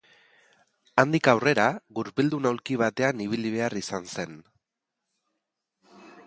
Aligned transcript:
Handik 1.01 1.27
aurrera, 1.33 1.67
gurpildun 1.99 2.47
aulki 2.53 2.79
batean 2.83 3.21
ibili 3.27 3.53
behar 3.57 3.77
izan 3.83 4.11
zen. 4.17 4.35